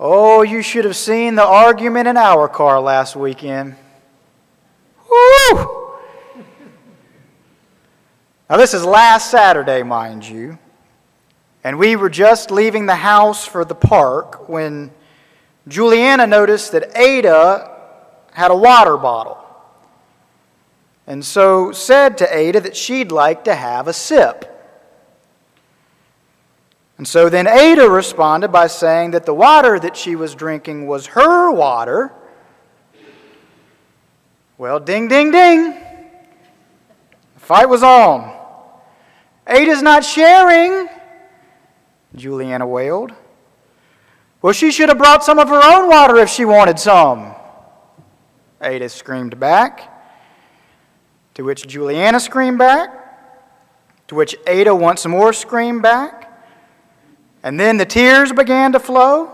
Oh, 0.00 0.42
you 0.42 0.62
should 0.62 0.84
have 0.84 0.96
seen 0.96 1.34
the 1.34 1.44
argument 1.44 2.06
in 2.06 2.16
our 2.16 2.48
car 2.48 2.80
last 2.80 3.16
weekend. 3.16 3.74
Woo! 5.10 5.96
Now, 8.48 8.56
this 8.56 8.74
is 8.74 8.84
last 8.84 9.30
Saturday, 9.30 9.82
mind 9.82 10.26
you. 10.26 10.58
And 11.64 11.78
we 11.78 11.96
were 11.96 12.08
just 12.08 12.52
leaving 12.52 12.86
the 12.86 12.94
house 12.94 13.44
for 13.44 13.64
the 13.64 13.74
park 13.74 14.48
when 14.48 14.92
Juliana 15.66 16.26
noticed 16.26 16.72
that 16.72 16.96
Ada 16.96 17.70
had 18.32 18.52
a 18.52 18.56
water 18.56 18.96
bottle. 18.96 19.44
And 21.08 21.24
so 21.24 21.72
said 21.72 22.18
to 22.18 22.36
Ada 22.36 22.60
that 22.60 22.76
she'd 22.76 23.10
like 23.10 23.44
to 23.44 23.54
have 23.54 23.88
a 23.88 23.92
sip. 23.92 24.57
And 26.98 27.06
so 27.06 27.28
then 27.28 27.46
Ada 27.46 27.88
responded 27.88 28.48
by 28.48 28.66
saying 28.66 29.12
that 29.12 29.24
the 29.24 29.32
water 29.32 29.78
that 29.78 29.96
she 29.96 30.16
was 30.16 30.34
drinking 30.34 30.88
was 30.88 31.06
her 31.06 31.50
water. 31.52 32.12
Well, 34.58 34.80
ding, 34.80 35.06
ding, 35.06 35.30
ding. 35.30 35.70
The 37.34 37.40
fight 37.40 37.68
was 37.68 37.84
on. 37.84 38.34
Ada's 39.46 39.80
not 39.80 40.04
sharing, 40.04 40.88
Juliana 42.16 42.66
wailed. 42.66 43.12
Well, 44.42 44.52
she 44.52 44.72
should 44.72 44.88
have 44.88 44.98
brought 44.98 45.24
some 45.24 45.38
of 45.38 45.48
her 45.48 45.60
own 45.62 45.88
water 45.88 46.16
if 46.16 46.28
she 46.28 46.44
wanted 46.44 46.78
some. 46.80 47.34
Ada 48.60 48.88
screamed 48.88 49.38
back. 49.38 49.94
To 51.34 51.44
which 51.44 51.66
Juliana 51.68 52.18
screamed 52.18 52.58
back. 52.58 52.92
To 54.08 54.16
which 54.16 54.34
Ada 54.48 54.74
once 54.74 55.06
more 55.06 55.32
screamed 55.32 55.82
back. 55.82 56.17
And 57.42 57.58
then 57.58 57.76
the 57.76 57.86
tears 57.86 58.32
began 58.32 58.72
to 58.72 58.80
flow. 58.80 59.32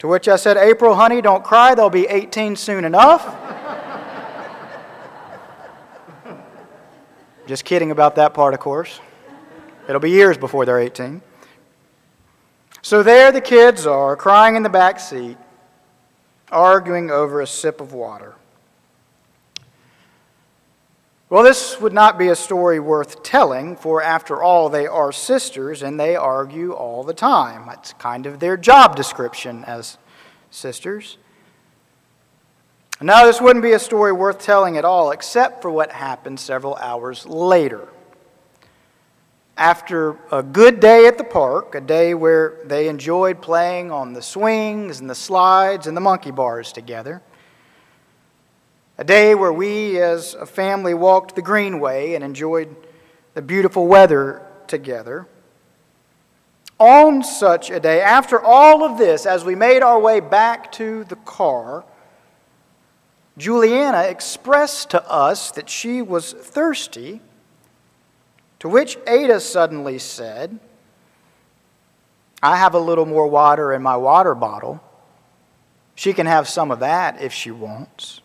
To 0.00 0.08
which 0.08 0.28
I 0.28 0.36
said, 0.36 0.56
April, 0.56 0.94
honey, 0.94 1.20
don't 1.20 1.42
cry. 1.42 1.74
They'll 1.74 1.90
be 1.90 2.06
18 2.06 2.56
soon 2.56 2.84
enough. 2.84 3.34
Just 7.46 7.64
kidding 7.64 7.90
about 7.90 8.16
that 8.16 8.34
part, 8.34 8.54
of 8.54 8.60
course. 8.60 9.00
It'll 9.88 10.00
be 10.00 10.10
years 10.10 10.36
before 10.36 10.66
they're 10.66 10.78
18. 10.78 11.22
So 12.82 13.02
there 13.02 13.32
the 13.32 13.40
kids 13.40 13.86
are, 13.86 14.14
crying 14.16 14.54
in 14.54 14.62
the 14.62 14.68
back 14.68 15.00
seat, 15.00 15.38
arguing 16.52 17.10
over 17.10 17.40
a 17.40 17.46
sip 17.46 17.80
of 17.80 17.92
water. 17.92 18.34
Well, 21.30 21.42
this 21.42 21.78
would 21.78 21.92
not 21.92 22.16
be 22.18 22.28
a 22.28 22.34
story 22.34 22.80
worth 22.80 23.22
telling, 23.22 23.76
for 23.76 24.02
after 24.02 24.42
all, 24.42 24.70
they 24.70 24.86
are 24.86 25.12
sisters 25.12 25.82
and 25.82 26.00
they 26.00 26.16
argue 26.16 26.72
all 26.72 27.04
the 27.04 27.12
time. 27.12 27.66
That's 27.66 27.92
kind 27.94 28.24
of 28.24 28.40
their 28.40 28.56
job 28.56 28.96
description 28.96 29.62
as 29.64 29.98
sisters. 30.50 31.18
No, 33.02 33.26
this 33.26 33.42
wouldn't 33.42 33.62
be 33.62 33.72
a 33.72 33.78
story 33.78 34.10
worth 34.10 34.38
telling 34.38 34.78
at 34.78 34.86
all, 34.86 35.10
except 35.10 35.60
for 35.60 35.70
what 35.70 35.92
happened 35.92 36.40
several 36.40 36.76
hours 36.76 37.26
later. 37.26 37.88
After 39.58 40.16
a 40.32 40.42
good 40.42 40.80
day 40.80 41.06
at 41.06 41.18
the 41.18 41.24
park, 41.24 41.74
a 41.74 41.80
day 41.82 42.14
where 42.14 42.56
they 42.64 42.88
enjoyed 42.88 43.42
playing 43.42 43.90
on 43.90 44.14
the 44.14 44.22
swings 44.22 44.98
and 45.00 45.10
the 45.10 45.14
slides 45.14 45.86
and 45.86 45.94
the 45.94 46.00
monkey 46.00 46.30
bars 46.30 46.72
together, 46.72 47.20
a 48.98 49.04
day 49.04 49.34
where 49.36 49.52
we 49.52 50.00
as 50.00 50.34
a 50.34 50.44
family 50.44 50.92
walked 50.92 51.36
the 51.36 51.42
Greenway 51.42 52.14
and 52.14 52.24
enjoyed 52.24 52.74
the 53.34 53.40
beautiful 53.40 53.86
weather 53.86 54.42
together. 54.66 55.28
On 56.78 57.22
such 57.22 57.70
a 57.70 57.78
day, 57.78 58.00
after 58.00 58.40
all 58.40 58.82
of 58.82 58.98
this, 58.98 59.24
as 59.24 59.44
we 59.44 59.54
made 59.54 59.82
our 59.82 60.00
way 60.00 60.18
back 60.18 60.72
to 60.72 61.04
the 61.04 61.16
car, 61.16 61.84
Juliana 63.36 64.02
expressed 64.02 64.90
to 64.90 65.08
us 65.08 65.52
that 65.52 65.70
she 65.70 66.02
was 66.02 66.32
thirsty, 66.32 67.20
to 68.58 68.68
which 68.68 68.98
Ada 69.06 69.38
suddenly 69.38 69.98
said, 70.00 70.58
I 72.42 72.56
have 72.56 72.74
a 72.74 72.80
little 72.80 73.06
more 73.06 73.28
water 73.28 73.72
in 73.72 73.82
my 73.82 73.96
water 73.96 74.34
bottle. 74.34 74.82
She 75.94 76.12
can 76.12 76.26
have 76.26 76.48
some 76.48 76.72
of 76.72 76.80
that 76.80 77.20
if 77.22 77.32
she 77.32 77.52
wants. 77.52 78.20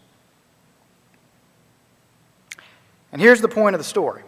And 3.13 3.22
here's 3.22 3.41
the 3.41 3.47
point 3.47 3.75
of 3.75 3.79
the 3.79 3.85
story 3.85 4.24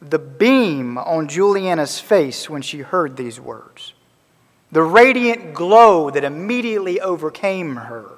the 0.00 0.18
beam 0.18 0.96
on 0.96 1.28
Juliana's 1.28 2.00
face 2.00 2.48
when 2.48 2.62
she 2.62 2.78
heard 2.78 3.16
these 3.16 3.38
words, 3.38 3.92
the 4.72 4.82
radiant 4.82 5.54
glow 5.54 6.10
that 6.10 6.24
immediately 6.24 7.00
overcame 7.00 7.76
her. 7.76 8.12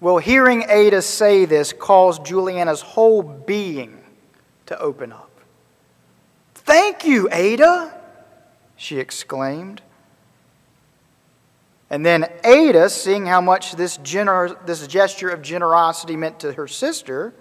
Well, 0.00 0.18
hearing 0.18 0.64
Ada 0.68 1.02
say 1.02 1.44
this 1.44 1.72
caused 1.72 2.24
Juliana's 2.24 2.80
whole 2.80 3.22
being 3.22 3.98
to 4.66 4.78
open 4.78 5.12
up. 5.12 5.30
Thank 6.54 7.04
you, 7.04 7.28
Ada, 7.32 7.92
she 8.76 8.98
exclaimed. 8.98 9.82
And 11.88 12.04
then 12.04 12.30
Ada, 12.42 12.90
seeing 12.90 13.26
how 13.26 13.40
much 13.40 13.76
this, 13.76 13.98
gener- 13.98 14.64
this 14.66 14.86
gesture 14.86 15.30
of 15.30 15.42
generosity 15.42 16.16
meant 16.16 16.40
to 16.40 16.52
her 16.52 16.66
sister, 16.66 17.32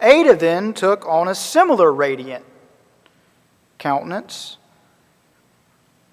Ada 0.00 0.34
then 0.36 0.72
took 0.72 1.06
on 1.06 1.28
a 1.28 1.34
similar 1.34 1.92
radiant 1.92 2.44
countenance, 3.78 4.56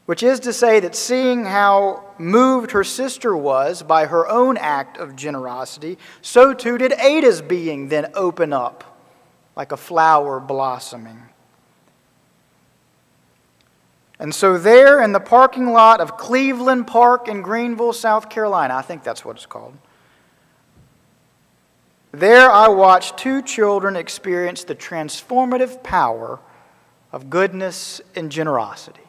which 0.05 0.21
is 0.21 0.39
to 0.41 0.53
say 0.53 0.79
that 0.79 0.95
seeing 0.95 1.45
how 1.45 2.03
moved 2.17 2.71
her 2.71 2.83
sister 2.83 3.35
was 3.35 3.81
by 3.81 4.05
her 4.05 4.27
own 4.27 4.55
act 4.57 4.97
of 4.97 5.15
generosity, 5.15 5.97
so 6.21 6.53
too 6.53 6.77
did 6.77 6.93
Ada's 6.93 7.41
being 7.41 7.89
then 7.89 8.11
open 8.13 8.53
up 8.53 8.83
like 9.55 9.71
a 9.71 9.77
flower 9.77 10.39
blossoming. 10.39 11.26
And 14.19 14.33
so, 14.33 14.57
there 14.57 15.01
in 15.01 15.11
the 15.11 15.19
parking 15.19 15.71
lot 15.71 16.01
of 16.01 16.17
Cleveland 16.17 16.87
Park 16.87 17.27
in 17.27 17.41
Greenville, 17.41 17.93
South 17.93 18.29
Carolina, 18.29 18.75
I 18.75 18.81
think 18.81 19.03
that's 19.03 19.23
what 19.23 19.35
it's 19.35 19.45
called, 19.45 19.77
there 22.11 22.49
I 22.49 22.67
watched 22.67 23.17
two 23.17 23.43
children 23.43 23.95
experience 23.95 24.63
the 24.63 24.75
transformative 24.75 25.83
power 25.83 26.39
of 27.11 27.29
goodness 27.29 28.01
and 28.15 28.31
generosity. 28.31 29.01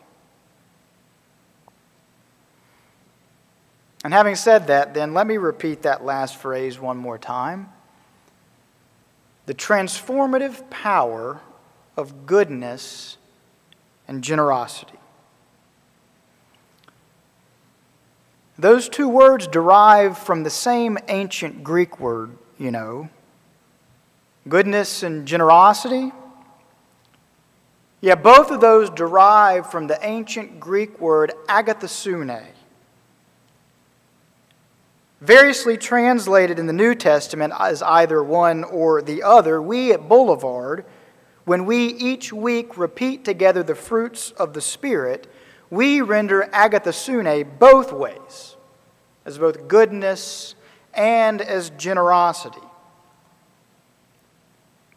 And 4.05 4.13
having 4.13 4.37
said 4.37 4.67
that, 4.69 4.95
then 4.95 5.15
let 5.15 5.27
me 5.27 5.39
repeat 5.39 5.83
that 5.83 6.05
last 6.05 6.37
phrase 6.37 6.79
one 6.79 6.99
more 6.99 7.19
time. 7.19 7.71
The 9.47 9.55
transformative 9.55 10.69
power 10.71 11.41
of 11.97 12.27
goodness 12.27 13.17
and 14.09 14.25
generosity. 14.25 14.99
Those 18.59 18.89
two 18.89 19.09
words 19.09 19.47
derive 19.47 20.19
from 20.19 20.43
the 20.43 20.51
same 20.51 20.99
ancient 21.07 21.63
Greek 21.63 22.01
word, 22.01 22.37
you 22.59 22.73
know 22.73 23.09
goodness 24.49 25.03
and 25.03 25.27
generosity. 25.27 26.13
Yeah, 28.01 28.15
both 28.15 28.51
of 28.51 28.61
those 28.61 28.91
derive 28.91 29.71
from 29.71 29.89
the 29.89 29.99
ancient 30.03 30.61
Greek 30.61 31.01
word 31.01 31.33
agathosune. 31.49 32.45
Variously 35.21 35.77
translated 35.77 36.61
in 36.61 36.67
the 36.67 36.73
New 36.73 36.95
Testament 36.95 37.53
as 37.59 37.83
either 37.83 38.23
one 38.23 38.63
or 38.63 39.03
the 39.03 39.23
other, 39.25 39.61
we 39.61 39.93
at 39.93 40.09
Boulevard, 40.09 40.85
when 41.48 41.64
we 41.64 41.86
each 41.86 42.31
week 42.31 42.76
repeat 42.76 43.25
together 43.25 43.62
the 43.62 43.75
fruits 43.75 44.33
of 44.33 44.53
the 44.53 44.60
Spirit, 44.60 45.27
we 45.71 46.03
render 46.03 46.47
agathosune 46.53 47.59
both 47.59 47.91
ways, 47.91 48.56
as 49.24 49.39
both 49.39 49.66
goodness 49.66 50.54
and 50.92 51.41
as 51.41 51.71
generosity. 51.71 52.60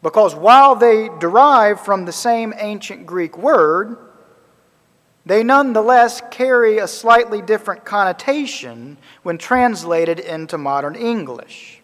Because 0.02 0.34
while 0.34 0.74
they 0.74 1.08
derive 1.20 1.80
from 1.80 2.04
the 2.04 2.12
same 2.12 2.52
ancient 2.58 3.06
Greek 3.06 3.38
word, 3.38 3.96
they 5.24 5.42
nonetheless 5.42 6.20
carry 6.30 6.78
a 6.78 6.86
slightly 6.86 7.40
different 7.40 7.86
connotation 7.86 8.98
when 9.22 9.38
translated 9.38 10.20
into 10.20 10.58
modern 10.58 10.96
English. 10.96 11.81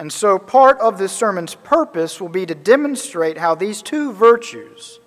And 0.00 0.10
so, 0.10 0.38
part 0.38 0.80
of 0.80 0.96
this 0.96 1.12
sermon's 1.12 1.54
purpose 1.54 2.22
will 2.22 2.30
be 2.30 2.46
to 2.46 2.54
demonstrate 2.54 3.36
how 3.36 3.54
these 3.54 3.82
two 3.82 4.14
virtues, 4.14 4.98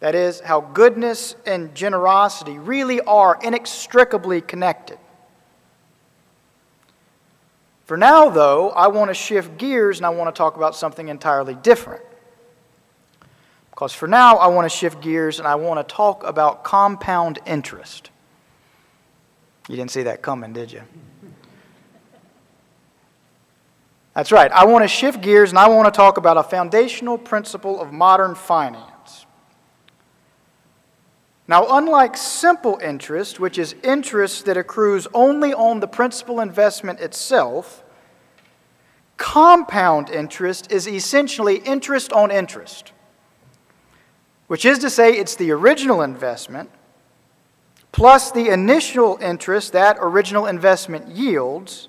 that 0.00 0.14
is, 0.14 0.40
how 0.40 0.60
goodness 0.60 1.34
and 1.46 1.74
generosity 1.74 2.58
really 2.58 3.00
are 3.00 3.38
inextricably 3.42 4.42
connected. 4.42 4.98
For 7.86 7.96
now, 7.96 8.28
though, 8.28 8.68
I 8.68 8.88
want 8.88 9.08
to 9.08 9.14
shift 9.14 9.56
gears 9.56 9.96
and 9.96 10.04
I 10.04 10.10
want 10.10 10.28
to 10.28 10.38
talk 10.38 10.56
about 10.56 10.76
something 10.76 11.08
entirely 11.08 11.54
different. 11.54 12.04
Because 13.70 13.94
for 13.94 14.06
now, 14.06 14.36
I 14.36 14.48
want 14.48 14.70
to 14.70 14.76
shift 14.76 15.00
gears 15.00 15.38
and 15.38 15.48
I 15.48 15.54
want 15.54 15.88
to 15.88 15.94
talk 15.94 16.22
about 16.22 16.64
compound 16.64 17.38
interest. 17.46 18.10
You 19.70 19.76
didn't 19.76 19.90
see 19.90 20.02
that 20.02 20.20
coming, 20.20 20.52
did 20.52 20.70
you? 20.70 20.82
That's 24.16 24.32
right. 24.32 24.50
I 24.50 24.64
want 24.64 24.82
to 24.82 24.88
shift 24.88 25.20
gears 25.20 25.50
and 25.50 25.58
I 25.58 25.68
want 25.68 25.92
to 25.92 25.96
talk 25.96 26.16
about 26.16 26.38
a 26.38 26.42
foundational 26.42 27.18
principle 27.18 27.82
of 27.82 27.92
modern 27.92 28.34
finance. 28.34 29.26
Now, 31.46 31.76
unlike 31.76 32.16
simple 32.16 32.78
interest, 32.82 33.38
which 33.38 33.58
is 33.58 33.74
interest 33.84 34.46
that 34.46 34.56
accrues 34.56 35.06
only 35.12 35.52
on 35.52 35.80
the 35.80 35.86
principal 35.86 36.40
investment 36.40 36.98
itself, 36.98 37.84
compound 39.18 40.08
interest 40.08 40.72
is 40.72 40.88
essentially 40.88 41.56
interest 41.58 42.10
on 42.10 42.30
interest, 42.30 42.92
which 44.46 44.64
is 44.64 44.78
to 44.78 44.88
say, 44.88 45.12
it's 45.12 45.36
the 45.36 45.50
original 45.50 46.00
investment 46.00 46.70
plus 47.92 48.30
the 48.30 48.48
initial 48.48 49.18
interest 49.20 49.74
that 49.74 49.98
original 50.00 50.46
investment 50.46 51.06
yields 51.08 51.88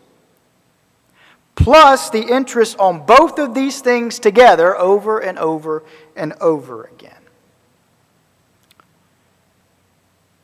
plus 1.57 2.09
the 2.11 2.21
interest 2.21 2.79
on 2.79 3.05
both 3.05 3.39
of 3.39 3.53
these 3.53 3.81
things 3.81 4.19
together 4.19 4.77
over 4.77 5.19
and 5.19 5.37
over 5.37 5.83
and 6.15 6.31
over 6.39 6.85
again. 6.85 7.13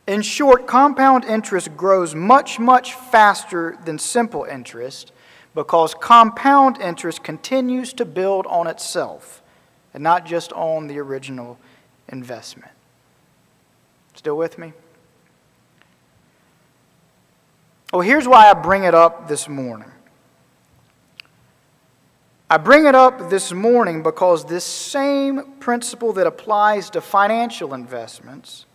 In 0.05 0.21
short, 0.21 0.67
compound 0.67 1.23
interest 1.23 1.77
grows 1.77 2.13
much, 2.13 2.59
much 2.59 2.93
faster 2.93 3.77
than 3.85 3.97
simple 3.97 4.43
interest 4.43 5.13
because 5.55 5.93
compound 5.93 6.81
interest 6.81 7.23
continues 7.23 7.93
to 7.93 8.03
build 8.03 8.45
on 8.47 8.67
itself 8.67 9.41
and 9.93 10.03
not 10.03 10.25
just 10.25 10.51
on 10.51 10.87
the 10.87 10.99
original 10.99 11.57
investment. 12.09 12.71
Still 14.15 14.35
with 14.35 14.57
me? 14.57 14.73
Well, 17.93 18.01
here's 18.01 18.27
why 18.27 18.49
I 18.49 18.53
bring 18.53 18.83
it 18.83 18.95
up 18.95 19.27
this 19.27 19.47
morning. 19.47 19.92
I 22.49 22.57
bring 22.57 22.85
it 22.85 22.93
up 22.95 23.29
this 23.29 23.51
morning 23.51 24.03
because 24.03 24.45
this 24.45 24.63
same 24.63 25.53
principle 25.59 26.13
that 26.13 26.27
applies 26.27 26.89
to 26.91 27.01
financial 27.01 27.73
investments 27.73 28.65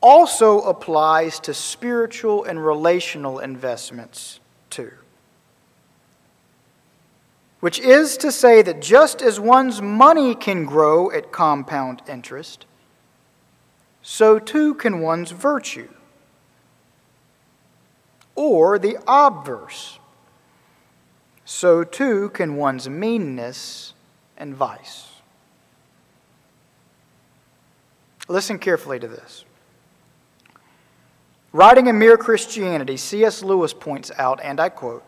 also 0.00 0.60
applies 0.60 1.40
to 1.40 1.54
spiritual 1.54 2.44
and 2.44 2.64
relational 2.64 3.38
investments 3.38 4.40
too. 4.70 4.92
Which 7.60 7.80
is 7.80 8.16
to 8.18 8.30
say 8.30 8.62
that 8.62 8.82
just 8.82 9.22
as 9.22 9.40
one's 9.40 9.80
money 9.80 10.34
can 10.34 10.66
grow 10.66 11.10
at 11.10 11.32
compound 11.32 12.02
interest, 12.06 12.66
so 14.02 14.38
too 14.38 14.74
can 14.74 15.00
one's 15.00 15.30
virtue. 15.30 15.88
Or 18.34 18.78
the 18.78 18.98
obverse 19.08 19.98
so 21.46 21.84
too 21.84 22.28
can 22.30 22.56
one's 22.56 22.88
meanness 22.90 23.94
and 24.36 24.54
vice. 24.54 25.06
Listen 28.28 28.58
carefully 28.58 28.98
to 28.98 29.06
this. 29.06 29.44
Writing 31.52 31.86
in 31.86 31.98
Mere 31.98 32.18
Christianity, 32.18 32.96
C.S. 32.96 33.42
Lewis 33.42 33.72
points 33.72 34.10
out, 34.18 34.40
and 34.42 34.58
I 34.60 34.68
quote, 34.68 35.04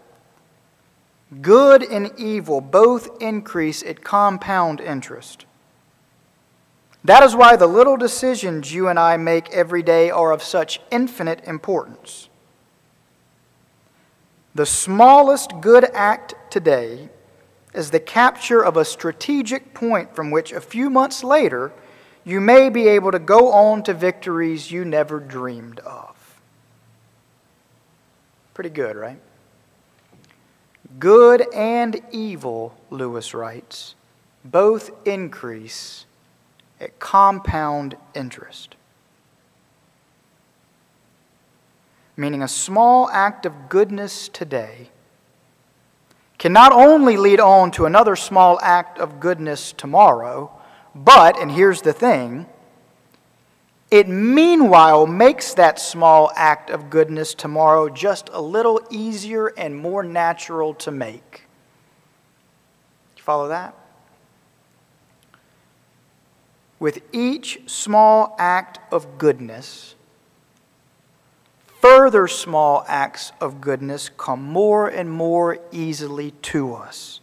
Good 1.43 1.83
and 1.83 2.13
evil 2.17 2.61
both 2.61 3.21
increase 3.21 3.83
at 3.83 4.03
compound 4.03 4.81
interest. 4.81 5.45
That 7.05 7.23
is 7.25 7.35
why 7.35 7.57
the 7.57 7.67
little 7.67 7.97
decisions 7.97 8.73
you 8.73 8.89
and 8.89 8.99
I 8.99 9.17
make 9.17 9.51
every 9.51 9.83
day 9.83 10.09
are 10.11 10.33
of 10.33 10.43
such 10.43 10.81
infinite 10.91 11.43
importance. 11.45 12.28
The 14.59 14.67
smallest 14.67 15.61
good 15.61 15.85
act 15.95 16.35
today 16.51 17.11
is 17.75 17.93
the 17.93 18.01
capture 18.01 18.61
of 18.61 18.77
a 18.77 18.85
strategic 18.85 19.73
point 19.73 20.17
from 20.17 20.33
which 20.33 20.51
a 20.51 20.61
few 20.61 20.91
months 20.91 21.23
later 21.23 21.71
you 22.25 22.41
may 22.41 22.69
be 22.69 22.89
able 22.89 23.13
to 23.13 23.21
go 23.21 23.53
on 23.53 23.85
to 23.85 23.95
victories 23.95 24.73
you 24.73 24.85
never 24.85 25.21
dreamed 25.21 25.79
of. 25.79 26.41
Pretty 28.53 28.71
good, 28.71 28.97
right? 28.97 29.21
Good 30.99 31.47
and 31.55 32.01
evil, 32.11 32.77
Lewis 32.91 33.35
writes, 33.35 33.95
both 34.45 34.91
increase 35.07 36.05
at 36.81 36.99
compound 36.99 37.97
interest. 38.13 38.75
Meaning 42.19 42.43
a 42.43 42.49
small 42.49 43.09
act 43.11 43.47
of 43.47 43.69
goodness 43.69 44.29
today, 44.29 44.91
can 46.37 46.53
not 46.53 46.73
only 46.73 47.17
lead 47.17 47.39
on 47.39 47.71
to 47.71 47.87
another 47.87 48.17
small 48.17 48.59
act 48.61 48.99
of 48.99 49.21
goodness 49.21 49.73
tomorrow, 49.73 50.51
but, 50.97 51.39
and 51.39 51.53
here's 51.53 51.83
the 51.83 51.93
thing, 51.93 52.47
it 53.89 54.09
meanwhile 54.09 55.07
makes 55.07 55.55
that 55.55 55.79
small 55.79 56.33
act 56.35 56.71
of 56.71 56.91
goodness 56.91 57.35
tomorrow 57.35 57.89
just 57.89 58.29
a 58.33 58.43
little 58.43 58.81
easier 58.91 59.47
and 59.57 59.77
more 59.77 60.03
natural 60.03 60.75
to 60.75 60.91
make. 60.91 61.45
You 63.17 63.23
follow 63.23 63.49
that? 63.49 63.77
With 66.81 67.01
each 67.13 67.61
small 67.67 68.35
act 68.41 68.81
of 68.93 69.19
goodness, 69.19 69.95
further 71.81 72.27
small 72.27 72.85
acts 72.89 73.33
of 73.41 73.61
goodness 73.61 74.11
come 74.17 74.43
more 74.43 74.89
and 74.89 75.11
more 75.11 75.59
easily 75.71 76.33
to 76.43 76.75
us. 76.75 77.21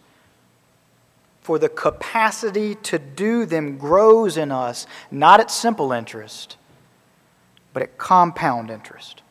For 1.41 1.59
the 1.59 1.69
capacity 1.69 2.75
to 2.75 2.97
do 2.97 3.45
them 3.45 3.77
grows 3.77 4.37
in 4.37 4.51
us, 4.51 4.87
not 5.11 5.39
at 5.39 5.51
simple 5.51 5.91
interest, 5.91 6.57
but 7.73 7.83
at 7.83 7.97
compound 7.97 8.71
interest. 8.71 9.21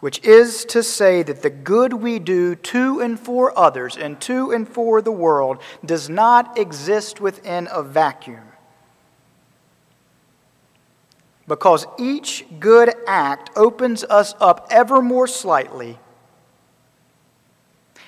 Which 0.00 0.24
is 0.24 0.64
to 0.66 0.82
say 0.82 1.22
that 1.22 1.42
the 1.42 1.50
good 1.50 1.92
we 1.92 2.18
do 2.18 2.54
to 2.56 3.00
and 3.00 3.20
for 3.20 3.56
others 3.56 3.96
and 3.96 4.18
to 4.22 4.50
and 4.50 4.66
for 4.66 5.02
the 5.02 5.12
world 5.12 5.58
does 5.84 6.08
not 6.08 6.58
exist 6.58 7.20
within 7.20 7.68
a 7.70 7.82
vacuum 7.82 8.49
because 11.50 11.84
each 11.98 12.44
good 12.60 12.94
act 13.08 13.50
opens 13.56 14.04
us 14.04 14.36
up 14.40 14.68
ever 14.70 15.02
more 15.02 15.26
slightly, 15.26 15.98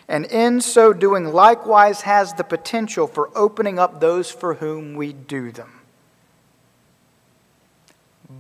and 0.07 0.25
in 0.27 0.61
so 0.61 0.93
doing, 0.93 1.25
likewise 1.25 2.03
has 2.03 2.33
the 2.35 2.45
potential 2.45 3.09
for 3.09 3.37
opening 3.37 3.81
up 3.81 4.01
those 4.01 4.31
for 4.31 4.55
whom 4.55 4.95
we 4.95 5.13
do 5.13 5.51
them. 5.51 5.81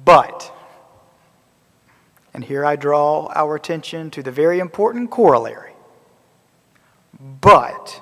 But, 0.04 0.52
and 2.32 2.44
here 2.44 2.64
I 2.64 2.76
draw 2.76 3.26
our 3.34 3.56
attention 3.56 4.08
to 4.12 4.22
the 4.22 4.30
very 4.30 4.60
important 4.60 5.10
corollary, 5.10 5.72
but, 7.40 8.00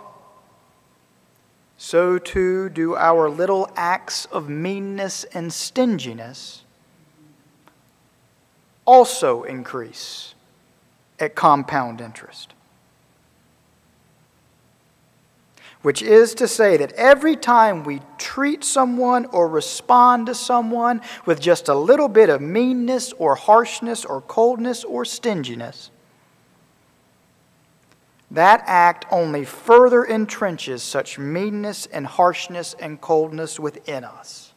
so 1.78 2.19
too 2.19 2.69
do 2.69 2.95
our 2.95 3.30
little 3.30 3.71
acts 3.75 4.26
of 4.26 4.50
meanness 4.50 5.25
and 5.33 5.50
stinginess 5.50 6.64
also 8.91 9.45
increase 9.45 10.35
at 11.21 11.37
compound 11.37 12.01
interest. 12.01 12.55
Which 15.83 16.03
is 16.03 16.35
to 16.35 16.49
say 16.49 16.77
that 16.77 16.91
every 16.95 17.37
time 17.37 17.85
we 17.85 18.01
treat 18.19 18.65
someone 18.65 19.27
or 19.27 19.47
respond 19.47 20.27
to 20.27 20.35
someone 20.35 21.03
with 21.25 21.41
just 21.41 21.69
a 21.69 21.75
little 21.75 22.09
bit 22.09 22.31
of 22.31 22.41
meanness 22.41 23.13
or 23.13 23.37
harshness 23.37 24.05
or 24.05 24.23
coldness 24.23 24.83
or 24.83 25.05
stinginess, 25.05 25.93
that 28.33 28.65
act 28.67 29.07
only 29.13 29.45
further 29.45 30.05
entrenches 30.05 30.81
such 30.81 31.17
meanness 31.17 31.87
and 31.87 32.09
harshness 32.09 32.75
and 32.81 33.01
coldness 33.01 33.61
within 33.61 34.03
us. 34.03 34.50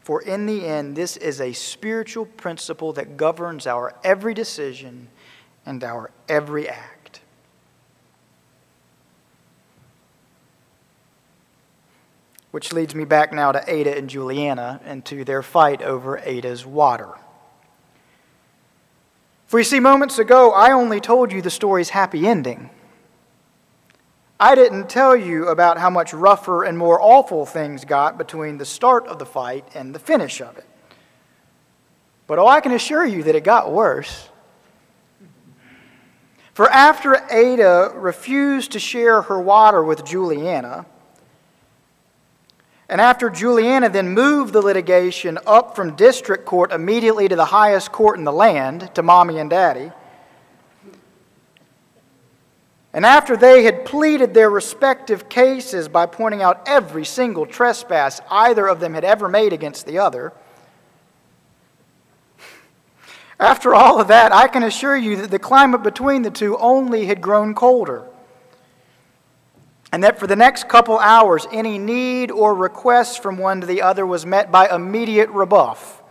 For 0.00 0.22
in 0.22 0.46
the 0.46 0.66
end, 0.66 0.96
this 0.96 1.16
is 1.16 1.40
a 1.40 1.52
spiritual 1.52 2.26
principle 2.26 2.92
that 2.94 3.16
governs 3.16 3.66
our 3.66 3.94
every 4.02 4.34
decision 4.34 5.08
and 5.66 5.84
our 5.84 6.10
every 6.28 6.68
act. 6.68 7.20
Which 12.50 12.72
leads 12.72 12.94
me 12.94 13.04
back 13.04 13.32
now 13.32 13.52
to 13.52 13.62
Ada 13.66 13.96
and 13.96 14.10
Juliana 14.10 14.80
and 14.84 15.04
to 15.04 15.24
their 15.24 15.42
fight 15.42 15.82
over 15.82 16.18
Ada's 16.18 16.66
water. 16.66 17.10
For 19.46 19.58
you 19.58 19.64
see, 19.64 19.80
moments 19.80 20.18
ago, 20.18 20.52
I 20.52 20.72
only 20.72 21.00
told 21.00 21.32
you 21.32 21.42
the 21.42 21.50
story's 21.50 21.90
happy 21.90 22.26
ending. 22.26 22.70
I 24.42 24.54
didn't 24.54 24.88
tell 24.88 25.14
you 25.14 25.48
about 25.48 25.76
how 25.76 25.90
much 25.90 26.14
rougher 26.14 26.64
and 26.64 26.78
more 26.78 26.98
awful 26.98 27.44
things 27.44 27.84
got 27.84 28.16
between 28.16 28.56
the 28.56 28.64
start 28.64 29.06
of 29.06 29.18
the 29.18 29.26
fight 29.26 29.66
and 29.74 29.94
the 29.94 29.98
finish 29.98 30.40
of 30.40 30.56
it. 30.56 30.64
But 32.26 32.38
oh, 32.38 32.46
I 32.46 32.62
can 32.62 32.72
assure 32.72 33.04
you 33.04 33.22
that 33.24 33.34
it 33.34 33.44
got 33.44 33.70
worse. 33.70 34.30
For 36.54 36.70
after 36.70 37.22
Ada 37.30 37.92
refused 37.94 38.72
to 38.72 38.78
share 38.78 39.20
her 39.22 39.38
water 39.38 39.84
with 39.84 40.06
Juliana, 40.06 40.86
and 42.88 42.98
after 42.98 43.28
Juliana 43.28 43.90
then 43.90 44.08
moved 44.08 44.54
the 44.54 44.62
litigation 44.62 45.38
up 45.46 45.76
from 45.76 45.96
district 45.96 46.46
court 46.46 46.72
immediately 46.72 47.28
to 47.28 47.36
the 47.36 47.44
highest 47.44 47.92
court 47.92 48.18
in 48.18 48.24
the 48.24 48.32
land, 48.32 48.90
to 48.94 49.02
mommy 49.02 49.38
and 49.38 49.50
daddy, 49.50 49.92
and 52.92 53.06
after 53.06 53.36
they 53.36 53.62
had 53.62 53.84
pleaded 53.84 54.34
their 54.34 54.50
respective 54.50 55.28
cases 55.28 55.88
by 55.88 56.06
pointing 56.06 56.42
out 56.42 56.62
every 56.66 57.04
single 57.04 57.46
trespass 57.46 58.20
either 58.30 58.66
of 58.66 58.80
them 58.80 58.94
had 58.94 59.04
ever 59.04 59.28
made 59.28 59.52
against 59.52 59.86
the 59.86 59.98
other, 59.98 60.32
after 63.40 63.74
all 63.74 63.98
of 63.98 64.08
that, 64.08 64.32
I 64.32 64.48
can 64.48 64.62
assure 64.62 64.96
you 64.96 65.16
that 65.16 65.30
the 65.30 65.38
climate 65.38 65.82
between 65.82 66.20
the 66.22 66.30
two 66.30 66.58
only 66.58 67.06
had 67.06 67.22
grown 67.22 67.54
colder. 67.54 68.04
And 69.92 70.04
that 70.04 70.18
for 70.18 70.26
the 70.26 70.36
next 70.36 70.68
couple 70.68 70.98
hours, 70.98 71.46
any 71.50 71.78
need 71.78 72.30
or 72.30 72.54
request 72.54 73.22
from 73.22 73.38
one 73.38 73.62
to 73.62 73.66
the 73.66 73.80
other 73.80 74.04
was 74.04 74.26
met 74.26 74.52
by 74.52 74.68
immediate 74.68 75.30
rebuff. 75.30 76.02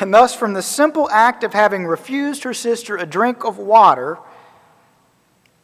And 0.00 0.12
thus, 0.12 0.34
from 0.34 0.54
the 0.54 0.62
simple 0.62 1.08
act 1.10 1.44
of 1.44 1.52
having 1.52 1.86
refused 1.86 2.42
her 2.42 2.52
sister 2.52 2.96
a 2.96 3.06
drink 3.06 3.44
of 3.44 3.58
water, 3.58 4.18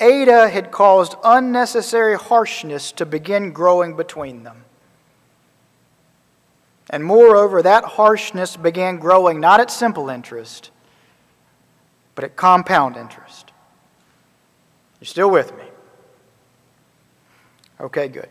Ada 0.00 0.49
had 0.49 0.71
caused 0.71 1.17
unnecessary 1.25 2.17
harshness 2.17 2.93
to 2.93 3.07
begin 3.07 3.52
growing 3.52 3.97
between 3.97 4.45
them. 4.45 4.64
And 6.90 7.05
moreover, 7.05 7.62
that 7.62 7.85
harshness 7.85 8.57
began 8.57 8.99
growing 8.99 9.40
not 9.40 9.61
at 9.61 9.71
simple 9.71 10.09
interest, 10.09 10.71
but 12.14 12.25
at 12.25 12.37
compound 12.37 12.97
interest. 12.97 13.52
You're 15.00 15.07
still 15.07 15.31
with 15.31 15.57
me? 15.57 15.64
Okay, 17.81 18.09
good. 18.09 18.28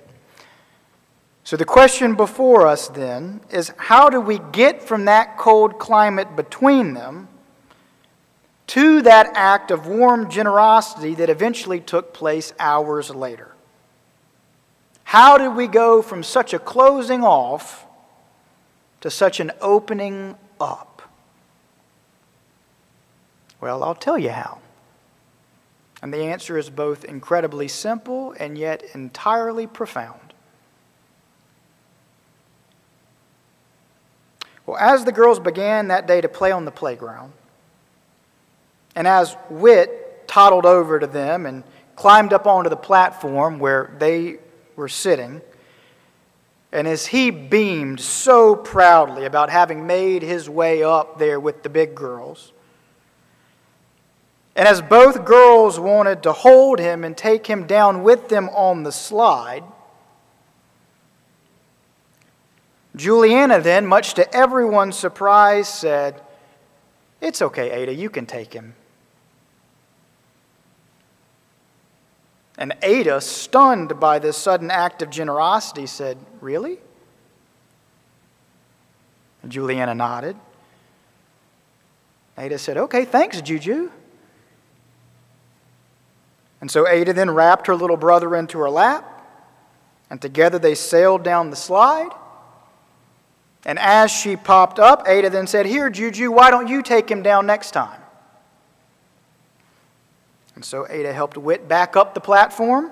So 1.43 1.55
the 1.55 1.65
question 1.65 2.15
before 2.15 2.67
us 2.67 2.89
then 2.89 3.39
is 3.49 3.71
how 3.77 4.09
do 4.09 4.19
we 4.19 4.39
get 4.51 4.83
from 4.83 5.05
that 5.05 5.37
cold 5.37 5.79
climate 5.79 6.35
between 6.35 6.93
them 6.93 7.29
to 8.67 9.01
that 9.01 9.31
act 9.33 9.71
of 9.71 9.87
warm 9.87 10.29
generosity 10.29 11.15
that 11.15 11.29
eventually 11.29 11.79
took 11.79 12.13
place 12.13 12.53
hours 12.59 13.09
later? 13.09 13.53
How 15.05 15.37
did 15.37 15.55
we 15.55 15.67
go 15.67 16.01
from 16.01 16.21
such 16.21 16.53
a 16.53 16.59
closing 16.59 17.23
off 17.23 17.85
to 19.01 19.09
such 19.09 19.39
an 19.39 19.51
opening 19.61 20.35
up? 20.59 21.01
Well, 23.61 23.83
I'll 23.83 23.95
tell 23.95 24.17
you 24.17 24.31
how. 24.31 24.59
And 26.01 26.13
the 26.13 26.23
answer 26.23 26.57
is 26.57 26.69
both 26.69 27.05
incredibly 27.05 27.67
simple 27.67 28.35
and 28.39 28.57
yet 28.57 28.83
entirely 28.93 29.65
profound. 29.65 30.33
Well, 34.65 34.77
as 34.77 35.05
the 35.05 35.13
girls 35.13 35.39
began 35.39 35.87
that 35.87 36.05
day 36.05 36.19
to 36.19 36.27
play 36.27 36.51
on 36.51 36.65
the 36.65 36.71
playground, 36.71 37.31
and 38.97 39.07
as 39.07 39.37
Whit 39.51 40.27
toddled 40.27 40.65
over 40.65 40.99
to 40.99 41.05
them 41.05 41.45
and 41.45 41.63
climbed 41.95 42.33
up 42.33 42.47
onto 42.47 42.67
the 42.67 42.75
platform 42.75 43.59
where 43.59 43.95
they 43.99 44.39
were 44.75 44.89
sitting, 44.89 45.39
and 46.71 46.87
as 46.87 47.05
he 47.05 47.29
beamed 47.29 47.99
so 47.99 48.55
proudly 48.55 49.25
about 49.25 49.51
having 49.51 49.85
made 49.85 50.23
his 50.23 50.49
way 50.49 50.81
up 50.81 51.19
there 51.19 51.39
with 51.39 51.61
the 51.61 51.69
big 51.69 51.93
girls, 51.93 52.53
and 54.55 54.67
as 54.67 54.81
both 54.81 55.23
girls 55.23 55.79
wanted 55.79 56.23
to 56.23 56.33
hold 56.33 56.79
him 56.79 57.03
and 57.03 57.15
take 57.15 57.45
him 57.45 57.67
down 57.67 58.01
with 58.01 58.29
them 58.29 58.49
on 58.49 58.81
the 58.81 58.91
slide, 58.91 59.63
Juliana 62.95 63.61
then, 63.61 63.85
much 63.85 64.15
to 64.15 64.35
everyone's 64.35 64.97
surprise, 64.97 65.69
said, 65.69 66.19
It's 67.21 67.43
okay, 67.43 67.69
Ada, 67.69 67.93
you 67.93 68.09
can 68.09 68.25
take 68.25 68.53
him. 68.53 68.73
And 72.57 72.73
Ada, 72.81 73.21
stunned 73.21 73.99
by 73.99 74.19
this 74.19 74.35
sudden 74.35 74.71
act 74.71 75.01
of 75.01 75.09
generosity, 75.09 75.85
said, 75.85 76.17
Really? 76.41 76.79
And 79.43 79.51
Juliana 79.51 79.93
nodded. 79.93 80.35
Ada 82.37 82.57
said, 82.57 82.77
Okay, 82.77 83.05
thanks, 83.05 83.41
Juju. 83.41 83.91
And 86.59 86.71
so 86.71 86.87
Ada 86.87 87.13
then 87.13 87.29
wrapped 87.29 87.67
her 87.67 87.75
little 87.75 87.97
brother 87.97 88.35
into 88.35 88.57
her 88.59 88.69
lap, 88.69 89.05
and 90.09 90.19
together 90.19 90.57
they 90.57 90.73
sailed 90.73 91.23
down 91.23 91.51
the 91.51 91.55
slide. 91.55 92.09
And 93.65 93.77
as 93.77 94.09
she 94.09 94.35
popped 94.35 94.79
up, 94.79 95.07
Ada 95.07 95.29
then 95.29 95.45
said, 95.45 95.67
Here, 95.67 95.89
Juju, 95.89 96.31
why 96.31 96.49
don't 96.49 96.67
you 96.67 96.81
take 96.81 97.09
him 97.09 97.21
down 97.21 97.45
next 97.45 97.71
time? 97.71 98.01
And 100.57 100.65
so 100.65 100.87
Ada 100.89 101.13
helped 101.13 101.37
Whit 101.37 101.67
back 101.67 101.95
up 101.95 102.15
the 102.15 102.19
platform, 102.19 102.89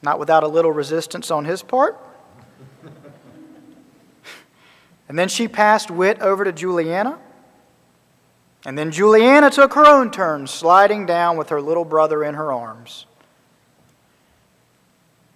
not 0.00 0.20
without 0.20 0.44
a 0.44 0.46
little 0.46 0.70
resistance 0.70 1.28
on 1.28 1.44
his 1.44 1.60
part. 1.60 1.98
and 5.08 5.18
then 5.18 5.28
she 5.28 5.48
passed 5.48 5.90
Whit 5.90 6.20
over 6.20 6.44
to 6.44 6.52
Juliana. 6.52 7.18
And 8.64 8.78
then 8.78 8.92
Juliana 8.92 9.50
took 9.50 9.74
her 9.74 9.84
own 9.84 10.12
turn, 10.12 10.46
sliding 10.46 11.04
down 11.04 11.36
with 11.36 11.48
her 11.48 11.60
little 11.60 11.84
brother 11.84 12.22
in 12.22 12.34
her 12.34 12.52
arms. 12.52 13.06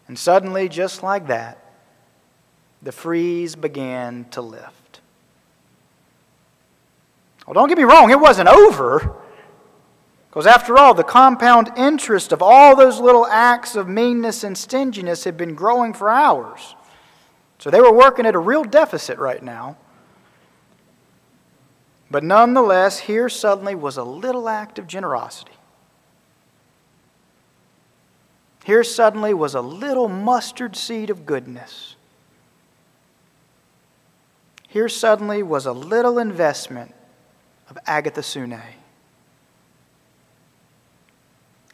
And 0.06 0.16
suddenly, 0.16 0.68
just 0.68 1.02
like 1.02 1.26
that, 1.26 1.58
the 2.82 2.92
freeze 2.92 3.56
began 3.56 4.26
to 4.26 4.40
lift. 4.40 5.00
Well, 7.48 7.54
don't 7.54 7.68
get 7.68 7.78
me 7.78 7.82
wrong, 7.82 8.12
it 8.12 8.20
wasn't 8.20 8.48
over. 8.48 9.23
Because 10.34 10.48
after 10.48 10.76
all, 10.76 10.94
the 10.94 11.04
compound 11.04 11.70
interest 11.76 12.32
of 12.32 12.42
all 12.42 12.74
those 12.74 12.98
little 12.98 13.24
acts 13.24 13.76
of 13.76 13.86
meanness 13.86 14.42
and 14.42 14.58
stinginess 14.58 15.22
had 15.22 15.36
been 15.36 15.54
growing 15.54 15.94
for 15.94 16.10
hours. 16.10 16.74
So 17.60 17.70
they 17.70 17.80
were 17.80 17.92
working 17.92 18.26
at 18.26 18.34
a 18.34 18.40
real 18.40 18.64
deficit 18.64 19.16
right 19.20 19.40
now. 19.40 19.76
But 22.10 22.24
nonetheless, 22.24 22.98
here 22.98 23.28
suddenly 23.28 23.76
was 23.76 23.96
a 23.96 24.02
little 24.02 24.48
act 24.48 24.76
of 24.80 24.88
generosity. 24.88 25.52
Here 28.64 28.82
suddenly 28.82 29.34
was 29.34 29.54
a 29.54 29.60
little 29.60 30.08
mustard 30.08 30.74
seed 30.74 31.10
of 31.10 31.26
goodness. 31.26 31.94
Here 34.66 34.88
suddenly 34.88 35.44
was 35.44 35.64
a 35.64 35.72
little 35.72 36.18
investment 36.18 36.92
of 37.70 37.78
agathosune. 37.86 38.60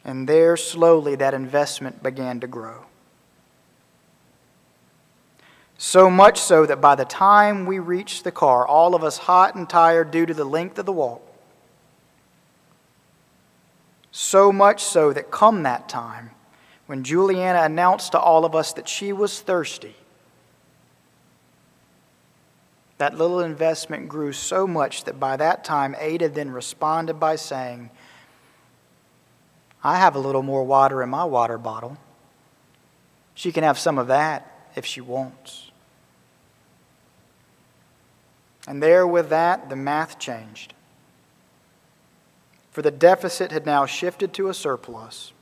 And 0.03 0.27
there 0.27 0.57
slowly 0.57 1.15
that 1.15 1.33
investment 1.33 2.01
began 2.01 2.39
to 2.39 2.47
grow. 2.47 2.85
So 5.77 6.09
much 6.09 6.39
so 6.39 6.65
that 6.65 6.79
by 6.79 6.95
the 6.95 7.05
time 7.05 7.65
we 7.65 7.79
reached 7.79 8.23
the 8.23 8.31
car, 8.31 8.67
all 8.67 8.93
of 8.93 9.03
us 9.03 9.17
hot 9.17 9.55
and 9.55 9.67
tired 9.67 10.11
due 10.11 10.25
to 10.25 10.33
the 10.33 10.45
length 10.45 10.77
of 10.77 10.85
the 10.85 10.93
walk, 10.93 11.21
so 14.11 14.51
much 14.51 14.83
so 14.83 15.13
that 15.13 15.31
come 15.31 15.63
that 15.63 15.89
time, 15.89 16.31
when 16.85 17.03
Juliana 17.03 17.63
announced 17.63 18.11
to 18.11 18.19
all 18.19 18.45
of 18.45 18.53
us 18.53 18.73
that 18.73 18.87
she 18.87 19.13
was 19.13 19.39
thirsty, 19.39 19.95
that 22.97 23.17
little 23.17 23.39
investment 23.39 24.07
grew 24.07 24.33
so 24.33 24.67
much 24.67 25.05
that 25.05 25.19
by 25.19 25.35
that 25.37 25.63
time, 25.63 25.95
Ada 25.97 26.29
then 26.29 26.51
responded 26.51 27.19
by 27.19 27.35
saying, 27.35 27.89
I 29.83 29.97
have 29.97 30.15
a 30.15 30.19
little 30.19 30.43
more 30.43 30.63
water 30.63 31.01
in 31.01 31.09
my 31.09 31.23
water 31.23 31.57
bottle. 31.57 31.97
She 33.33 33.51
can 33.51 33.63
have 33.63 33.79
some 33.79 33.97
of 33.97 34.07
that 34.07 34.69
if 34.75 34.85
she 34.85 35.01
wants. 35.01 35.71
And 38.67 38.81
there 38.81 39.07
with 39.07 39.29
that, 39.29 39.69
the 39.69 39.75
math 39.75 40.19
changed. 40.19 40.73
For 42.71 42.81
the 42.81 42.91
deficit 42.91 43.51
had 43.51 43.65
now 43.65 43.85
shifted 43.85 44.33
to 44.33 44.47
a 44.49 44.53
surplus 44.53 45.33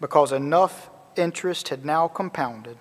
because 0.00 0.32
enough 0.32 0.90
interest 1.16 1.68
had 1.68 1.84
now 1.84 2.08
compounded, 2.08 2.76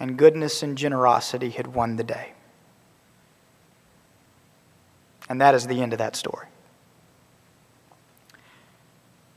and 0.00 0.16
goodness 0.16 0.62
and 0.62 0.78
generosity 0.78 1.50
had 1.50 1.66
won 1.66 1.96
the 1.96 2.04
day. 2.04 2.32
And 5.32 5.40
that 5.40 5.54
is 5.54 5.66
the 5.66 5.80
end 5.80 5.94
of 5.94 5.98
that 5.98 6.14
story. 6.14 6.46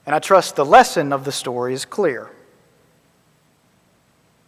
And 0.05 0.13
I 0.13 0.19
trust 0.19 0.57
the 0.57 0.65
lesson 0.65 1.13
of 1.13 1.23
the 1.23 1.31
story 1.31 1.73
is 1.73 1.85
clear, 1.85 2.31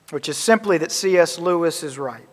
which 0.10 0.28
is 0.28 0.36
simply 0.36 0.78
that 0.80 0.92
C.S. 0.92 1.40
Lewis 1.40 1.84
is 1.84 1.98
right. 1.98 2.28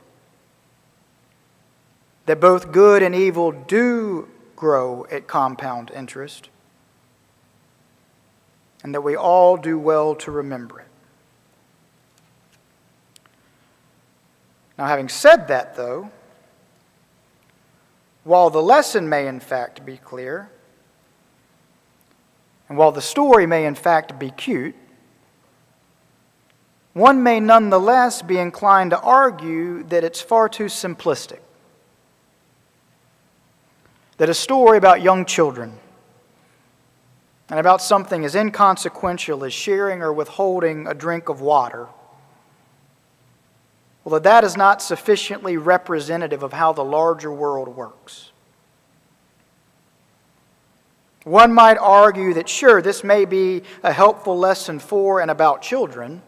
That 2.27 2.41
both 2.41 2.73
good 2.73 3.05
and 3.05 3.15
evil 3.15 3.53
do 3.53 4.27
grow 4.57 5.07
at 5.13 5.29
compound 5.29 5.93
interest, 5.93 6.49
and 8.83 8.93
that 8.97 9.03
we 9.03 9.15
all 9.15 9.57
do 9.57 9.79
well 9.79 10.17
to 10.17 10.33
remember 10.33 10.81
it. 10.81 10.89
Now, 14.77 14.87
having 14.87 15.09
said 15.09 15.47
that, 15.47 15.77
though, 15.77 16.11
while 18.25 18.51
the 18.51 18.63
lesson 18.63 19.09
may 19.09 19.27
in 19.27 19.39
fact 19.39 19.87
be 19.87 19.97
clear, 19.97 20.51
and 22.69 22.79
while 22.79 22.93
the 22.93 23.03
story 23.03 23.47
may 23.47 23.67
in 23.67 23.75
fact 23.75 24.19
be 24.19 24.31
cute, 24.31 24.75
one 26.95 27.23
may 27.23 27.41
nonetheless 27.41 28.23
be 28.23 28.39
inclined 28.39 28.91
to 28.93 29.01
argue 29.01 29.83
that 29.85 30.05
it's 30.05 30.21
far 30.21 30.49
too 30.49 30.67
simplistic. 30.67 31.41
That 34.17 34.29
a 34.29 34.35
story 34.35 34.79
about 34.79 35.03
young 35.03 35.25
children 35.25 35.79
and 37.51 37.59
about 37.59 37.83
something 37.83 38.25
as 38.25 38.37
inconsequential 38.37 39.45
as 39.45 39.53
sharing 39.53 40.03
or 40.03 40.13
withholding 40.13 40.87
a 40.87 40.95
drink 40.95 41.29
of 41.29 41.41
water, 41.41 41.89
that 44.13 44.23
that 44.25 44.45
is 44.45 44.57
not 44.57 44.83
sufficiently 44.83 45.57
representative 45.57 46.43
of 46.43 46.53
how 46.53 46.73
the 46.73 46.85
larger 46.85 47.33
world 47.33 47.69
works. 47.69 48.31
One 51.25 51.55
might 51.55 51.79
argue 51.79 52.35
that, 52.35 52.49
sure, 52.51 52.83
this 52.83 53.03
may 53.03 53.25
be 53.25 53.63
a 53.83 53.93
helpful 53.93 54.39
lesson 54.39 54.79
for 54.79 55.21
and 55.23 55.31
about 55.31 55.63
children, 55.63 56.21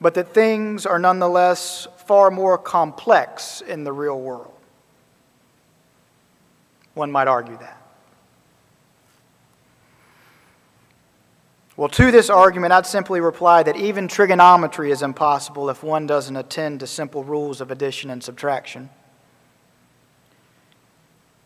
but 0.00 0.14
that 0.14 0.32
things 0.32 0.86
are 0.86 1.00
nonetheless 1.00 1.88
far 2.06 2.30
more 2.30 2.56
complex 2.56 3.60
in 3.60 3.82
the 3.82 3.92
real 3.92 4.20
world. 4.20 4.52
One 6.94 7.10
might 7.10 7.26
argue 7.26 7.58
that. 7.58 7.83
Well, 11.76 11.88
to 11.88 12.12
this 12.12 12.30
argument, 12.30 12.72
I'd 12.72 12.86
simply 12.86 13.20
reply 13.20 13.64
that 13.64 13.76
even 13.76 14.06
trigonometry 14.06 14.92
is 14.92 15.02
impossible 15.02 15.68
if 15.70 15.82
one 15.82 16.06
doesn't 16.06 16.36
attend 16.36 16.80
to 16.80 16.86
simple 16.86 17.24
rules 17.24 17.60
of 17.60 17.72
addition 17.72 18.10
and 18.10 18.22
subtraction. 18.22 18.90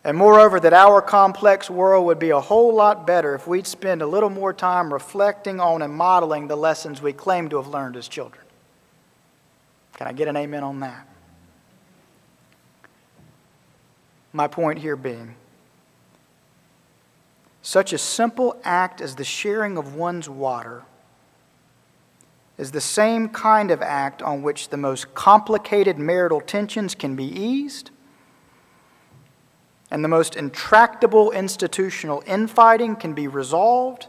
And 0.05 0.17
moreover, 0.17 0.61
that 0.61 0.75
our 0.75 1.01
complex 1.01 1.71
world 1.71 2.05
would 2.07 2.19
be 2.19 2.31
a 2.31 2.41
whole 2.41 2.75
lot 2.75 3.07
better 3.07 3.35
if 3.35 3.47
we'd 3.47 3.67
spend 3.67 4.03
a 4.03 4.07
little 4.07 4.31
more 4.31 4.53
time 4.53 4.93
reflecting 4.93 5.61
on 5.61 5.81
and 5.83 5.93
modeling 5.95 6.47
the 6.47 6.57
lessons 6.57 7.01
we 7.01 7.13
claim 7.15 7.49
to 7.49 7.57
have 7.57 7.69
learned 7.69 7.97
as 7.97 8.07
children. 8.07 8.45
Can 9.95 10.07
I 10.07 10.13
get 10.13 10.29
an 10.29 10.37
amen 10.37 10.63
on 10.63 10.81
that? 10.81 11.09
My 14.33 14.47
point 14.47 14.79
here 14.79 14.95
being 14.95 15.35
such 17.69 17.93
a 17.93 17.99
simple 17.99 18.59
act 18.65 19.03
as 19.03 19.17
the 19.17 19.25
sharing 19.25 19.77
of 19.77 19.95
one's 19.95 20.27
water 20.27 20.85
is 22.57 22.71
the 22.71 22.81
same 22.81 23.29
kind 23.29 23.71
of 23.71 23.83
act 23.83 24.23
on 24.23 24.41
which 24.41 24.71
the 24.71 24.77
most 24.79 25.15
complicated 25.15 25.99
marital 25.99 26.41
tensions 26.41 26.95
can 26.95 27.15
be 27.15 27.27
eased 27.27 27.91
and 29.91 30.03
the 30.03 30.09
most 30.09 30.35
intractable 30.35 31.31
institutional 31.33 32.23
infighting 32.27 32.97
can 32.97 33.13
be 33.13 33.29
resolved, 33.29 34.07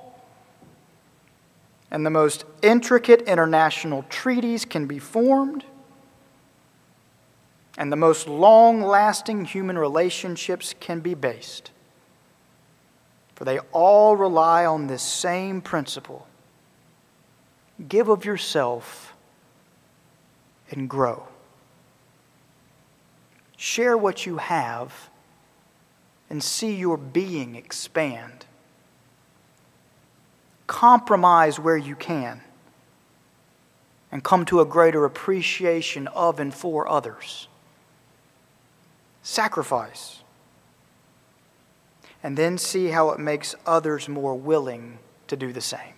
and 1.92 2.06
the 2.06 2.10
most 2.10 2.46
intricate 2.62 3.22
international 3.24 4.06
treaties 4.10 4.64
can 4.64 4.86
be 4.86 5.00
formed, 5.00 5.66
and 7.78 7.92
the 7.92 7.98
most 7.98 8.26
long 8.26 8.82
lasting 8.82 9.44
human 9.44 9.78
relationships 9.78 10.74
can 10.80 11.02
be 11.02 11.14
based. 11.14 11.72
For 13.40 13.46
they 13.46 13.60
all 13.72 14.18
rely 14.18 14.66
on 14.66 14.88
this 14.88 15.02
same 15.02 15.62
principle 15.62 16.28
give 17.88 18.10
of 18.10 18.26
yourself 18.26 19.14
and 20.70 20.90
grow. 20.90 21.26
Share 23.56 23.98
what 23.98 24.26
you 24.26 24.40
have 24.40 25.10
and 26.30 26.44
see 26.44 26.76
your 26.76 26.98
being 26.98 27.56
expand. 27.56 28.46
Compromise 30.68 31.58
where 31.62 31.78
you 31.78 31.96
can 31.96 32.42
and 34.12 34.22
come 34.22 34.44
to 34.44 34.60
a 34.60 34.66
greater 34.66 35.06
appreciation 35.06 36.10
of 36.10 36.42
and 36.42 36.54
for 36.54 36.90
others. 36.90 37.48
Sacrifice. 39.24 40.20
And 42.22 42.38
then 42.38 42.58
see 42.58 42.88
how 42.88 43.12
it 43.12 43.20
makes 43.20 43.56
others 43.66 44.10
more 44.10 44.36
willing 44.36 45.00
to 45.28 45.38
do 45.38 45.54
the 45.54 45.62
same. 45.62 45.94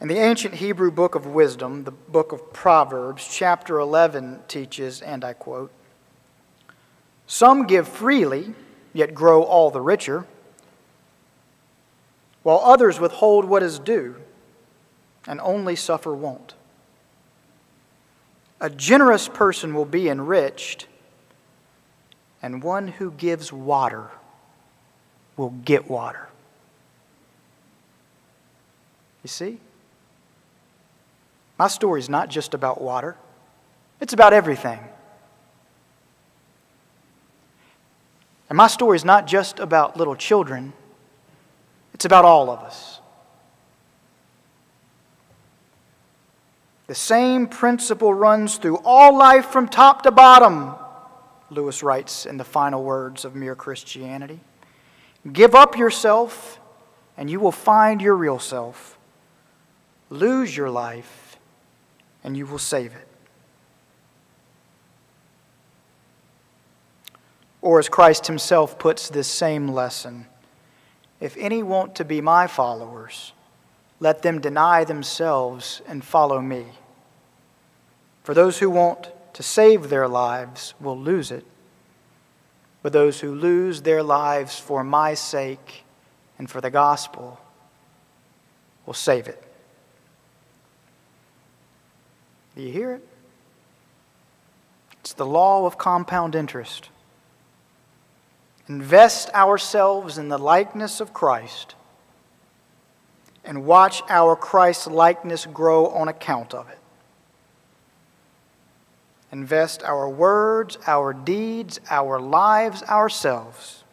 In 0.00 0.08
the 0.08 0.18
ancient 0.18 0.54
Hebrew 0.54 0.90
book 0.90 1.14
of 1.14 1.26
wisdom, 1.26 1.84
the 1.84 1.90
book 1.90 2.32
of 2.32 2.54
Proverbs, 2.54 3.28
chapter 3.30 3.78
11 3.78 4.40
teaches, 4.48 5.02
and 5.02 5.22
I 5.22 5.34
quote 5.34 5.70
Some 7.26 7.66
give 7.66 7.86
freely, 7.86 8.54
yet 8.94 9.14
grow 9.14 9.42
all 9.42 9.70
the 9.70 9.82
richer, 9.82 10.26
while 12.42 12.60
others 12.64 12.98
withhold 12.98 13.44
what 13.44 13.62
is 13.62 13.78
due 13.78 14.16
and 15.26 15.38
only 15.42 15.76
suffer 15.76 16.14
want. 16.14 16.54
A 18.60 18.68
generous 18.68 19.28
person 19.28 19.74
will 19.74 19.86
be 19.86 20.08
enriched, 20.08 20.86
and 22.42 22.62
one 22.62 22.88
who 22.88 23.10
gives 23.12 23.52
water 23.52 24.10
will 25.36 25.50
get 25.64 25.88
water. 25.88 26.28
You 29.22 29.28
see? 29.28 29.58
My 31.58 31.68
story 31.68 32.00
is 32.00 32.08
not 32.08 32.28
just 32.28 32.54
about 32.54 32.80
water, 32.80 33.16
it's 34.00 34.12
about 34.12 34.32
everything. 34.32 34.80
And 38.48 38.56
my 38.56 38.66
story 38.66 38.96
is 38.96 39.04
not 39.04 39.26
just 39.26 39.60
about 39.60 39.96
little 39.96 40.16
children, 40.16 40.72
it's 41.94 42.04
about 42.04 42.24
all 42.24 42.50
of 42.50 42.60
us. 42.60 43.00
The 46.90 46.96
same 46.96 47.46
principle 47.46 48.12
runs 48.12 48.56
through 48.56 48.78
all 48.84 49.16
life 49.16 49.46
from 49.46 49.68
top 49.68 50.02
to 50.02 50.10
bottom, 50.10 50.74
Lewis 51.48 51.84
writes 51.84 52.26
in 52.26 52.36
the 52.36 52.42
final 52.42 52.82
words 52.82 53.24
of 53.24 53.36
Mere 53.36 53.54
Christianity. 53.54 54.40
Give 55.32 55.54
up 55.54 55.78
yourself, 55.78 56.58
and 57.16 57.30
you 57.30 57.38
will 57.38 57.52
find 57.52 58.02
your 58.02 58.16
real 58.16 58.40
self. 58.40 58.98
Lose 60.08 60.56
your 60.56 60.68
life, 60.68 61.38
and 62.24 62.36
you 62.36 62.44
will 62.44 62.58
save 62.58 62.92
it. 62.92 63.06
Or, 67.62 67.78
as 67.78 67.88
Christ 67.88 68.26
himself 68.26 68.80
puts 68.80 69.08
this 69.08 69.28
same 69.28 69.68
lesson, 69.68 70.26
if 71.20 71.36
any 71.36 71.62
want 71.62 71.94
to 71.94 72.04
be 72.04 72.20
my 72.20 72.48
followers, 72.48 73.32
let 74.00 74.22
them 74.22 74.40
deny 74.40 74.82
themselves 74.82 75.82
and 75.86 76.04
follow 76.04 76.40
me. 76.40 76.66
For 78.30 78.34
those 78.34 78.60
who 78.60 78.70
want 78.70 79.08
to 79.32 79.42
save 79.42 79.88
their 79.88 80.06
lives 80.06 80.74
will 80.78 80.96
lose 80.96 81.32
it, 81.32 81.44
but 82.80 82.92
those 82.92 83.18
who 83.18 83.34
lose 83.34 83.82
their 83.82 84.04
lives 84.04 84.56
for 84.56 84.84
my 84.84 85.14
sake 85.14 85.82
and 86.38 86.48
for 86.48 86.60
the 86.60 86.70
gospel 86.70 87.40
will 88.86 88.94
save 88.94 89.26
it. 89.26 89.42
Do 92.54 92.62
you 92.62 92.70
hear 92.70 92.92
it? 92.92 93.08
It's 95.00 95.14
the 95.14 95.26
law 95.26 95.66
of 95.66 95.76
compound 95.76 96.36
interest. 96.36 96.88
Invest 98.68 99.28
ourselves 99.30 100.18
in 100.18 100.28
the 100.28 100.38
likeness 100.38 101.00
of 101.00 101.12
Christ 101.12 101.74
and 103.44 103.66
watch 103.66 104.02
our 104.08 104.36
Christ 104.36 104.86
likeness 104.86 105.46
grow 105.46 105.88
on 105.88 106.06
account 106.06 106.54
of 106.54 106.68
it. 106.70 106.79
Invest 109.32 109.82
our 109.84 110.08
words, 110.08 110.76
our 110.86 111.12
deeds, 111.12 111.80
our 111.88 112.18
lives, 112.18 112.82
ourselves. 112.84 113.84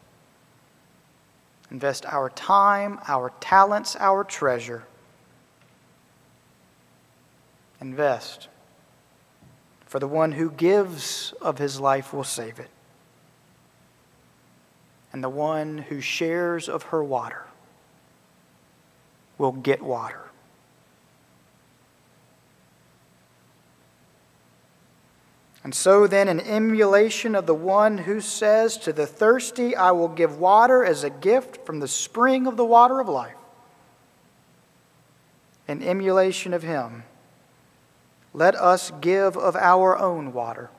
Invest 1.70 2.06
our 2.06 2.30
time, 2.30 2.98
our 3.06 3.32
talents, 3.40 3.94
our 4.00 4.24
treasure. 4.24 4.84
Invest 7.80 8.48
For 9.86 9.98
the 9.98 10.08
one 10.08 10.32
who 10.32 10.50
gives 10.50 11.32
of 11.40 11.58
his 11.58 11.80
life 11.80 12.12
will 12.12 12.24
save 12.24 12.58
it, 12.58 12.70
and 15.12 15.22
the 15.22 15.28
one 15.28 15.78
who 15.78 16.00
shares 16.00 16.68
of 16.68 16.84
her 16.84 17.02
water 17.02 17.44
will 19.38 19.52
get 19.52 19.80
water. 19.80 20.27
And 25.68 25.74
so, 25.74 26.06
then, 26.06 26.28
an 26.28 26.40
emulation 26.40 27.34
of 27.34 27.44
the 27.44 27.54
one 27.54 27.98
who 27.98 28.22
says, 28.22 28.78
To 28.78 28.90
the 28.90 29.06
thirsty, 29.06 29.76
I 29.76 29.90
will 29.90 30.08
give 30.08 30.38
water 30.38 30.82
as 30.82 31.04
a 31.04 31.10
gift 31.10 31.66
from 31.66 31.80
the 31.80 31.86
spring 31.86 32.46
of 32.46 32.56
the 32.56 32.64
water 32.64 33.00
of 33.00 33.08
life. 33.10 33.36
An 35.68 35.82
emulation 35.82 36.54
of 36.54 36.62
him. 36.62 37.02
Let 38.32 38.54
us 38.54 38.92
give 39.02 39.36
of 39.36 39.56
our 39.56 39.98
own 39.98 40.32
water, 40.32 40.70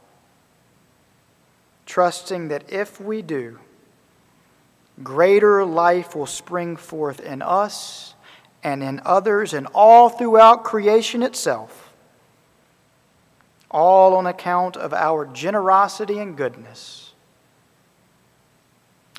trusting 1.86 2.48
that 2.48 2.74
if 2.74 3.00
we 3.00 3.22
do, 3.22 3.60
greater 5.04 5.64
life 5.66 6.16
will 6.16 6.26
spring 6.26 6.76
forth 6.76 7.20
in 7.20 7.44
us 7.44 8.16
and 8.64 8.82
in 8.82 9.04
others 9.06 9.54
and 9.54 9.68
all 9.68 10.10
throughout 10.10 10.64
creation 10.64 11.22
itself 11.22 11.89
all 13.72 14.16
on 14.16 14.26
account 14.26 14.76
of 14.78 14.94
our 14.94 15.26
generosity 15.26 16.20
and 16.20 16.36
goodness, 16.36 17.14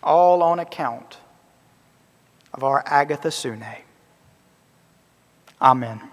all 0.02 0.42
on 0.42 0.58
account 0.58 1.18
of 2.52 2.64
our 2.64 2.82
agathosune. 2.84 3.76
Amen. 5.60 6.09